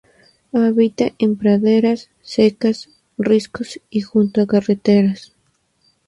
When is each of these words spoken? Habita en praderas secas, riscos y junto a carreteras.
Habita 0.51 1.11
en 1.19 1.35
praderas 1.37 2.09
secas, 2.23 2.89
riscos 3.19 3.79
y 3.91 4.01
junto 4.01 4.41
a 4.41 4.47
carreteras. 4.47 5.35